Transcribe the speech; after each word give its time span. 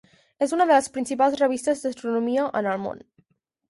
És 0.45 0.55
una 0.57 0.67
de 0.71 0.77
les 0.77 0.87
principals 0.95 1.39
revistes 1.43 1.87
d'astronomia 1.87 2.51
en 2.63 2.75
el 2.77 2.85
món. 2.89 3.09